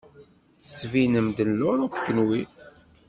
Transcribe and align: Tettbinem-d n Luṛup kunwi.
Tettbinem-d 0.65 1.37
n 1.43 1.51
Luṛup 1.59 1.93
kunwi. 2.03 2.41